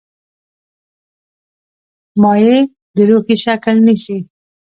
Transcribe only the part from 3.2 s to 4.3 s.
شکل نیسي.